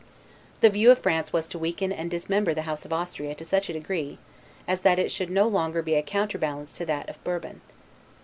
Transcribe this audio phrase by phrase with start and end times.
[0.61, 3.69] The view of France was to weaken and dismember the House of Austria to such
[3.69, 4.17] a degree,
[4.67, 7.61] as that it should no longer be a counterbalance to that of Bourbon.